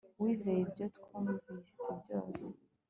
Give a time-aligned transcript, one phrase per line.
[0.21, 2.47] wizeye ibyo twumvise byose